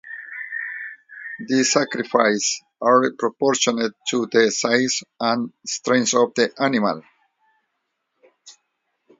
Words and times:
These 1.47 1.73
sacrifices 1.73 2.63
are 2.81 3.11
proportioned 3.19 3.93
to 4.09 4.25
the 4.25 4.49
size 4.49 5.03
and 5.19 5.53
strength 5.63 6.15
of 6.15 6.33
the 6.33 6.51
animal. 6.59 7.03